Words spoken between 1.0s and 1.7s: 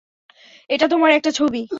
একটা ছবি।